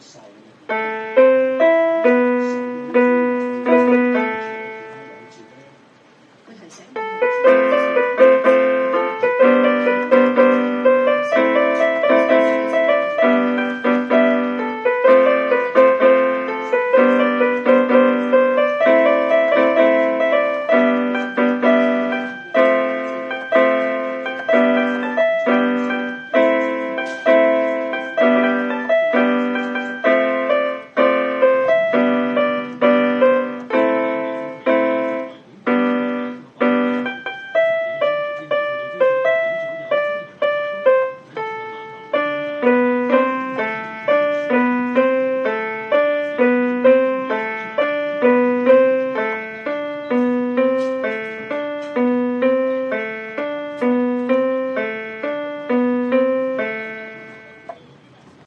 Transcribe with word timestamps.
Silent. 0.00 1.23